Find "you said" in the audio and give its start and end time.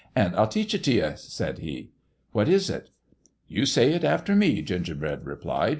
0.95-1.59